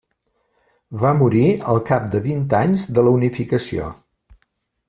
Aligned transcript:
Va 1.03 1.11
morir 1.19 1.43
al 1.73 1.81
cap 1.91 2.09
de 2.15 2.23
vint 2.25 2.43
anys 2.63 2.89
de 2.99 3.07
la 3.09 3.15
unificació. 3.19 3.93